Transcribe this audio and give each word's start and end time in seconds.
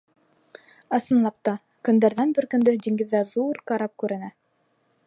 Ысынлап 0.97 1.37
та, 1.49 1.53
көндәрҙән 1.89 2.35
бер 2.39 2.49
көндө 2.55 2.75
диңгеҙҙә 2.87 3.23
ҙур 3.35 3.65
карап 3.75 3.97
күренә. 4.05 4.35